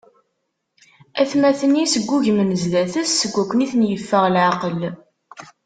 Atmaten-is 1.21 1.93
ggugmen 2.03 2.51
zdat-s, 2.63 3.15
seg 3.19 3.33
wakken 3.35 3.63
i 3.65 3.67
ten-iffeɣ 3.71 4.23
leɛqel. 4.33 4.79